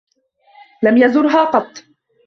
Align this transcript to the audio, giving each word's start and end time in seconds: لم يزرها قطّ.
لم 0.83 0.97
يزرها 0.97 1.43
قطّ. 1.51 1.83